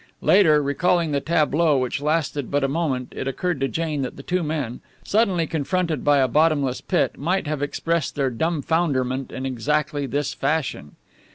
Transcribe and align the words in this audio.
Later, 0.23 0.63
recalling 0.63 1.11
the 1.11 1.19
tableau, 1.21 1.77
which 1.77 2.01
lasted 2.01 2.49
but 2.49 2.63
a 2.63 2.67
moment, 2.67 3.13
it 3.15 3.27
occurred 3.27 3.59
to 3.59 3.67
Jane 3.67 4.01
that 4.01 4.25
two 4.25 4.41
men, 4.41 4.81
suddenly 5.03 5.45
confronted 5.45 6.03
by 6.03 6.17
a 6.17 6.27
bottomless 6.27 6.81
pit, 6.81 7.19
might 7.19 7.45
have 7.45 7.61
expressed 7.61 8.15
their 8.15 8.31
dumfounderment 8.31 9.31
in 9.31 9.45
exactly 9.45 10.07
this 10.07 10.33
fashion. 10.33 10.95